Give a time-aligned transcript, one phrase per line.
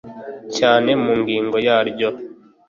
[0.57, 2.09] Cyane mu ngingo yaryo